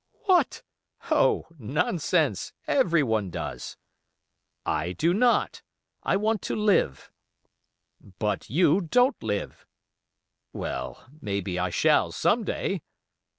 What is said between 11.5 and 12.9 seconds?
I shall some day."